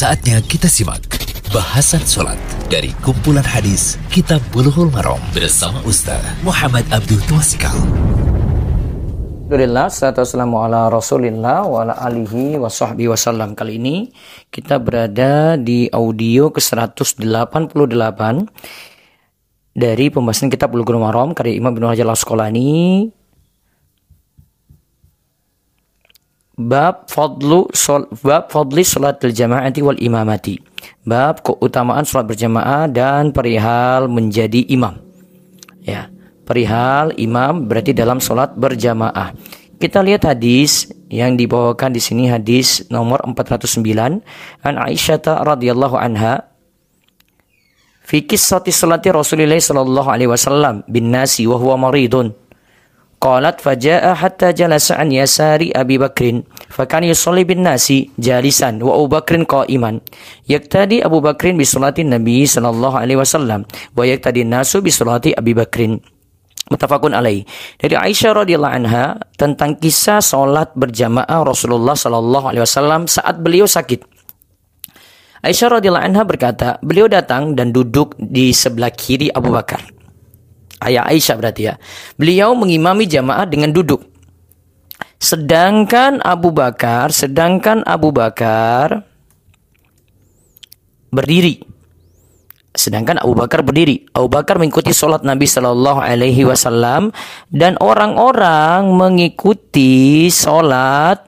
Saatnya 0.00 0.40
kita 0.40 0.64
simak 0.64 1.04
bahasan 1.52 2.00
sholat 2.08 2.40
dari 2.72 2.88
kumpulan 3.04 3.44
hadis 3.44 4.00
Kitab 4.08 4.40
Bulughul 4.48 4.88
Maram 4.88 5.20
bersama 5.36 5.76
Ustaz 5.84 6.24
Muhammad 6.40 6.88
Abdul 6.88 7.20
Tuasikal. 7.28 7.76
Alhamdulillah, 9.44 9.92
salatu 9.92 10.24
wassalamu 10.24 10.56
ala 10.64 10.88
rasulillah 10.88 11.68
wa 11.68 11.84
ala 11.84 12.00
alihi 12.00 12.56
wa 12.56 12.72
sahbihi 12.72 13.12
wasallam. 13.12 13.52
Kali 13.52 13.76
ini 13.76 14.08
kita 14.48 14.80
berada 14.80 15.60
di 15.60 15.92
audio 15.92 16.48
ke-188 16.48 17.20
dari 19.76 20.06
pembahasan 20.08 20.48
kitab 20.48 20.72
Bulughul 20.72 20.96
Maram 20.96 21.36
karya 21.36 21.60
Imam 21.60 21.76
Ibnu 21.76 21.92
Hajar 21.92 22.08
Al-Asqalani 22.08 23.04
Bab 26.58 27.08
fadlu 27.08 27.70
sol, 27.72 28.10
bab 28.20 28.50
fadli 28.50 28.82
salatil 28.82 29.32
jamaati 29.32 29.80
wal 29.80 29.98
imamati. 29.98 30.60
Bab 31.04 31.40
keutamaan 31.44 32.04
salat 32.04 32.28
berjamaah 32.28 32.88
dan 32.90 33.32
perihal 33.32 34.08
menjadi 34.08 34.64
imam. 34.68 35.00
Ya, 35.84 36.12
perihal 36.44 37.16
imam 37.16 37.64
berarti 37.64 37.96
dalam 37.96 38.20
salat 38.20 38.52
berjamaah. 38.56 39.32
Kita 39.80 40.04
lihat 40.04 40.28
hadis 40.28 40.92
yang 41.08 41.40
dibawakan 41.40 41.96
di 41.96 42.00
sini 42.04 42.28
hadis 42.28 42.84
nomor 42.92 43.24
409 43.24 44.20
an 44.60 44.74
Aisyah 44.76 45.40
radhiyallahu 45.40 45.96
anha 45.96 46.44
fi 48.04 48.20
qissati 48.20 48.68
salati 48.68 49.08
Rasulillah 49.08 49.56
sallallahu 49.56 50.08
alaihi 50.12 50.28
wasallam 50.28 50.84
bin 50.84 51.08
nasi 51.08 51.48
wa 51.48 51.56
huwa 51.56 51.88
maridun 51.88 52.36
Qalat 53.20 53.60
faja'a 53.60 54.16
hatta 54.16 54.56
jalasa 54.56 54.96
an 54.96 55.12
yasari 55.12 55.68
Abi 55.76 56.00
Bakrin 56.00 56.40
fakan 56.72 57.04
yusalli 57.04 57.44
bin 57.44 57.60
nasi 57.60 58.08
jalisan 58.16 58.80
wa 58.80 58.96
Abu 58.96 59.12
Bakrin 59.12 59.44
qa'iman 59.44 60.00
yaktadi 60.48 61.04
Abu 61.04 61.20
Bakrin 61.20 61.60
bi 61.60 61.68
salati 61.68 62.00
Nabi 62.00 62.48
sallallahu 62.48 62.96
alaihi 62.96 63.20
wasallam 63.20 63.68
wa 63.92 64.08
yaktadi 64.08 64.48
nasu 64.48 64.80
bi 64.80 64.88
salati 64.88 65.36
Abi 65.36 65.52
Bakrin 65.52 66.00
Mutafakun 66.70 67.12
alaih. 67.12 67.42
Dari 67.82 67.98
Aisyah 67.98 68.46
radhiyallahu 68.46 68.74
anha 68.78 69.18
tentang 69.34 69.74
kisah 69.74 70.22
solat 70.22 70.70
berjamaah 70.78 71.42
Rasulullah 71.42 71.98
sallallahu 71.98 72.46
alaihi 72.54 72.62
wasallam 72.62 73.10
saat 73.10 73.42
beliau 73.42 73.66
sakit. 73.66 74.06
Aisyah 75.42 75.82
radhiyallahu 75.82 76.06
anha 76.14 76.22
berkata, 76.22 76.78
beliau 76.78 77.10
datang 77.10 77.58
dan 77.58 77.74
duduk 77.74 78.14
di 78.22 78.54
sebelah 78.54 78.94
kiri 78.94 79.34
Abu 79.34 79.50
Bakar 79.50 79.99
ayah 80.84 81.04
Aisyah 81.08 81.36
berarti 81.36 81.62
ya. 81.70 81.74
Beliau 82.16 82.56
mengimami 82.56 83.04
jamaah 83.06 83.44
dengan 83.48 83.72
duduk. 83.72 84.04
Sedangkan 85.20 86.24
Abu 86.24 86.48
Bakar, 86.48 87.12
sedangkan 87.12 87.84
Abu 87.84 88.08
Bakar 88.08 89.04
berdiri. 91.12 91.60
Sedangkan 92.70 93.20
Abu 93.20 93.36
Bakar 93.36 93.60
berdiri. 93.60 94.08
Abu 94.14 94.30
Bakar 94.30 94.56
mengikuti 94.56 94.94
sholat 94.94 95.20
Nabi 95.26 95.44
Shallallahu 95.44 96.00
Alaihi 96.00 96.46
Wasallam 96.46 97.10
dan 97.50 97.76
orang-orang 97.82 98.94
mengikuti 98.94 100.30
sholat 100.32 101.20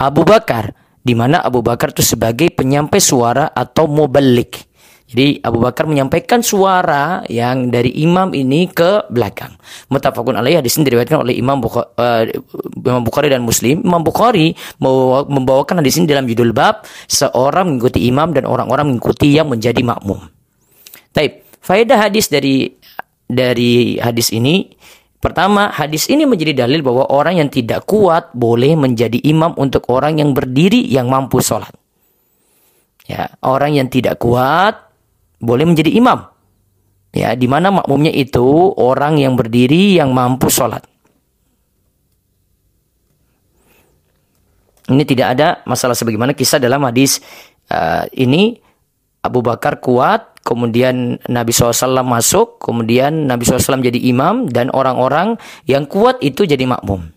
Abu 0.00 0.24
Bakar, 0.24 0.72
di 1.04 1.12
mana 1.12 1.44
Abu 1.44 1.60
Bakar 1.60 1.92
itu 1.92 2.00
sebagai 2.00 2.48
penyampai 2.50 2.98
suara 2.98 3.52
atau 3.52 3.84
mubalik. 3.84 4.69
Jadi 5.10 5.42
Abu 5.42 5.58
Bakar 5.58 5.90
menyampaikan 5.90 6.38
suara 6.38 7.26
yang 7.26 7.66
dari 7.66 7.90
imam 8.06 8.30
ini 8.30 8.70
ke 8.70 9.10
belakang. 9.10 9.58
Mutafakun 9.90 10.38
alaih 10.38 10.62
hadis 10.62 10.78
ini 10.78 10.86
diriwayatkan 10.86 11.18
oleh 11.26 11.34
Imam 11.34 11.58
Bukhari, 11.58 11.90
uh, 11.98 12.22
Imam 12.78 13.02
Bukhari 13.02 13.26
dan 13.26 13.42
Muslim. 13.42 13.82
Imam 13.82 14.06
Bukhari 14.06 14.54
membawakan 14.78 15.82
hadis 15.82 15.98
ini 15.98 16.06
dalam 16.06 16.30
judul 16.30 16.54
bab 16.54 16.86
seorang 17.10 17.74
mengikuti 17.74 18.06
imam 18.06 18.30
dan 18.30 18.46
orang-orang 18.46 18.94
mengikuti 18.94 19.34
yang 19.34 19.50
menjadi 19.50 19.82
makmum. 19.82 20.30
Taib. 21.10 21.42
Faedah 21.60 22.08
hadis 22.08 22.30
dari 22.32 22.72
dari 23.28 24.00
hadis 24.00 24.32
ini 24.32 24.80
Pertama, 25.20 25.68
hadis 25.68 26.08
ini 26.08 26.24
menjadi 26.24 26.64
dalil 26.64 26.80
bahwa 26.80 27.04
orang 27.12 27.44
yang 27.44 27.52
tidak 27.52 27.84
kuat 27.84 28.32
boleh 28.32 28.72
menjadi 28.72 29.20
imam 29.28 29.52
untuk 29.60 29.84
orang 29.92 30.16
yang 30.16 30.32
berdiri 30.32 30.80
yang 30.88 31.12
mampu 31.12 31.44
sholat. 31.44 31.76
Ya, 33.04 33.28
orang 33.44 33.76
yang 33.76 33.92
tidak 33.92 34.16
kuat 34.16 34.89
boleh 35.40 35.64
menjadi 35.64 35.90
imam. 35.90 36.28
Ya, 37.10 37.34
di 37.34 37.50
mana 37.50 37.74
makmumnya 37.74 38.14
itu 38.14 38.70
orang 38.78 39.18
yang 39.18 39.34
berdiri 39.34 39.98
yang 39.98 40.14
mampu 40.14 40.46
sholat. 40.46 40.86
Ini 44.86 45.02
tidak 45.06 45.26
ada 45.38 45.48
masalah 45.66 45.98
sebagaimana 45.98 46.34
kisah 46.34 46.62
dalam 46.62 46.82
hadis 46.86 47.18
uh, 47.70 48.06
ini 48.14 48.58
Abu 49.22 49.42
Bakar 49.42 49.78
kuat, 49.78 50.42
kemudian 50.42 51.20
Nabi 51.30 51.52
SAW 51.54 52.02
masuk, 52.02 52.58
kemudian 52.58 53.28
Nabi 53.28 53.46
SAW 53.46 53.84
jadi 53.84 54.00
imam 54.10 54.50
dan 54.50 54.72
orang-orang 54.74 55.38
yang 55.68 55.86
kuat 55.86 56.18
itu 56.24 56.42
jadi 56.42 56.66
makmum. 56.66 57.10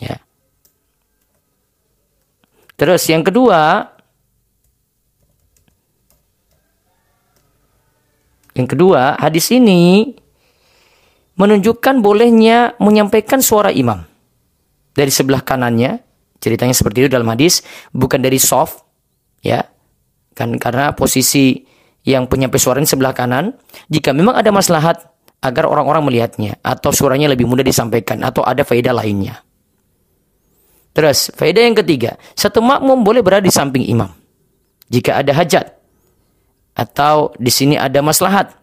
Ya. 0.00 0.16
Terus 2.80 3.04
yang 3.12 3.20
kedua, 3.26 3.92
Yang 8.60 8.76
kedua, 8.76 9.16
hadis 9.16 9.48
ini 9.56 10.12
menunjukkan 11.40 12.04
bolehnya 12.04 12.76
menyampaikan 12.76 13.40
suara 13.40 13.72
imam. 13.72 14.04
Dari 14.92 15.08
sebelah 15.08 15.40
kanannya, 15.40 16.04
ceritanya 16.36 16.76
seperti 16.76 17.08
itu 17.08 17.08
dalam 17.08 17.24
hadis, 17.32 17.64
bukan 17.96 18.20
dari 18.20 18.36
soft, 18.36 18.84
ya. 19.40 19.64
Kan 20.36 20.60
karena 20.60 20.92
posisi 20.92 21.64
yang 22.04 22.28
penyampai 22.28 22.60
suara 22.60 22.84
ini 22.84 22.88
sebelah 22.88 23.16
kanan, 23.16 23.56
jika 23.88 24.12
memang 24.12 24.36
ada 24.36 24.52
maslahat 24.52 25.00
agar 25.40 25.64
orang-orang 25.64 26.04
melihatnya 26.04 26.60
atau 26.60 26.92
suaranya 26.92 27.32
lebih 27.32 27.48
mudah 27.48 27.64
disampaikan 27.64 28.20
atau 28.20 28.44
ada 28.44 28.60
faedah 28.60 28.92
lainnya. 28.92 29.40
Terus, 30.92 31.32
faedah 31.32 31.64
yang 31.64 31.76
ketiga, 31.80 32.20
satu 32.36 32.60
makmum 32.60 33.00
boleh 33.00 33.24
berada 33.24 33.48
di 33.48 33.54
samping 33.54 33.88
imam. 33.88 34.12
Jika 34.92 35.24
ada 35.24 35.32
hajat, 35.32 35.79
atau 36.80 37.36
di 37.36 37.52
sini 37.52 37.76
ada 37.76 38.00
maslahat. 38.00 38.56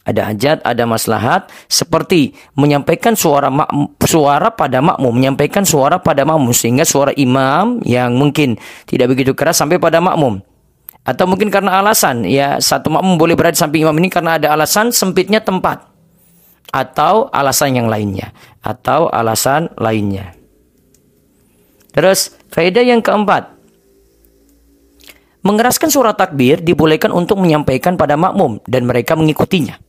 Ada 0.00 0.32
hajat, 0.32 0.58
ada 0.64 0.88
maslahat 0.88 1.52
seperti 1.68 2.32
menyampaikan 2.56 3.12
suara 3.14 3.52
mak, 3.52 3.68
suara 4.08 4.48
pada 4.48 4.80
makmum, 4.80 5.12
menyampaikan 5.12 5.62
suara 5.62 6.00
pada 6.00 6.24
makmum 6.24 6.50
sehingga 6.56 6.88
suara 6.88 7.12
imam 7.14 7.84
yang 7.84 8.16
mungkin 8.16 8.56
tidak 8.88 9.12
begitu 9.12 9.36
keras 9.36 9.60
sampai 9.60 9.76
pada 9.76 10.00
makmum. 10.00 10.40
Atau 11.04 11.28
mungkin 11.28 11.52
karena 11.52 11.84
alasan 11.84 12.24
ya 12.24 12.56
satu 12.58 12.88
makmum 12.88 13.20
boleh 13.20 13.36
berada 13.36 13.54
di 13.54 13.60
samping 13.60 13.84
imam 13.84 13.94
ini 14.00 14.08
karena 14.08 14.40
ada 14.40 14.56
alasan 14.56 14.88
sempitnya 14.88 15.44
tempat 15.44 15.84
atau 16.72 17.28
alasan 17.28 17.76
yang 17.76 17.86
lainnya 17.86 18.32
atau 18.64 19.12
alasan 19.12 19.68
lainnya. 19.76 20.32
Terus 21.92 22.34
faedah 22.48 22.82
yang 22.82 23.04
keempat, 23.04 23.52
Mengeraskan 25.40 25.88
suara 25.88 26.12
takbir 26.12 26.60
dibolehkan 26.60 27.08
untuk 27.16 27.40
menyampaikan 27.40 27.96
pada 27.96 28.12
makmum 28.20 28.60
dan 28.68 28.84
mereka 28.84 29.16
mengikutinya. 29.16 29.80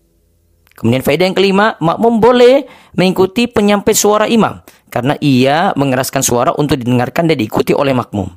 Kemudian 0.80 1.04
faedah 1.04 1.28
yang 1.28 1.36
kelima, 1.36 1.76
makmum 1.84 2.24
boleh 2.24 2.66
mengikuti 2.96 3.52
penyampai 3.52 3.94
suara 3.94 4.26
imam 4.32 4.64
karena 4.88 5.20
ia 5.20 5.76
mengeraskan 5.76 6.24
suara 6.24 6.52
untuk 6.56 6.80
didengarkan 6.80 7.28
dan 7.28 7.36
diikuti 7.36 7.76
oleh 7.76 7.92
makmum. 7.92 8.32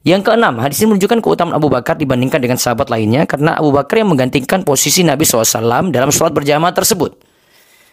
Yang 0.00 0.32
keenam, 0.32 0.56
hadis 0.64 0.80
ini 0.80 0.96
menunjukkan 0.96 1.20
keutamaan 1.20 1.60
Abu 1.60 1.68
Bakar 1.68 1.94
dibandingkan 2.00 2.40
dengan 2.40 2.56
sahabat 2.56 2.88
lainnya 2.88 3.28
karena 3.28 3.54
Abu 3.60 3.68
Bakar 3.68 4.00
yang 4.00 4.10
menggantikan 4.10 4.64
posisi 4.64 5.04
Nabi 5.04 5.28
SAW 5.28 5.92
dalam 5.92 6.08
sholat 6.08 6.32
berjamaah 6.32 6.72
tersebut. 6.72 7.20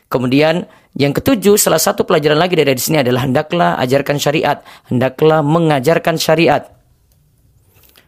Kemudian 0.08 0.64
yang 0.96 1.12
ketujuh, 1.12 1.60
salah 1.60 1.84
satu 1.84 2.08
pelajaran 2.08 2.40
lagi 2.40 2.56
dari 2.56 2.72
hadis 2.72 2.88
ini 2.88 3.04
adalah 3.04 3.28
hendaklah 3.28 3.76
ajarkan 3.84 4.16
syariat, 4.24 4.64
hendaklah 4.88 5.44
mengajarkan 5.44 6.16
syariat 6.16 6.77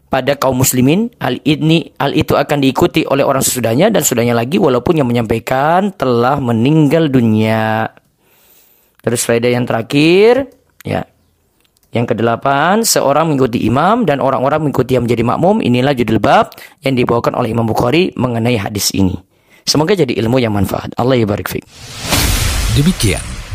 pada 0.09 0.33
kaum 0.35 0.57
muslimin 0.57 1.13
hal 1.21 1.37
ini 1.45 1.93
hal 2.01 2.17
itu 2.17 2.33
akan 2.33 2.65
diikuti 2.65 3.05
oleh 3.05 3.21
orang 3.21 3.45
sesudahnya 3.45 3.93
dan 3.93 4.01
sudahnya 4.01 4.33
lagi 4.33 4.57
walaupun 4.57 4.97
yang 4.97 5.07
menyampaikan 5.07 5.93
telah 5.93 6.41
meninggal 6.41 7.07
dunia. 7.07 7.93
Terus 8.99 9.23
faedah 9.23 9.53
yang 9.53 9.63
terakhir 9.69 10.49
ya. 10.83 11.05
Yang 11.89 12.13
kedelapan, 12.13 12.85
seorang 12.85 13.33
mengikuti 13.33 13.65
imam 13.65 14.05
dan 14.05 14.21
orang-orang 14.21 14.61
mengikuti 14.61 14.93
yang 14.93 15.09
menjadi 15.09 15.25
makmum. 15.25 15.57
Inilah 15.57 15.97
judul 15.97 16.21
bab 16.21 16.53
yang 16.85 16.93
dibawakan 16.93 17.33
oleh 17.33 17.49
Imam 17.49 17.65
Bukhari 17.65 18.13
mengenai 18.13 18.61
hadis 18.61 18.93
ini. 18.93 19.17
Semoga 19.65 19.97
jadi 19.97 20.13
ilmu 20.21 20.37
yang 20.37 20.53
manfaat. 20.53 20.93
Allah 21.01 21.17
ya 21.17 21.25
barik 21.25 21.49
Demikian 22.77 23.38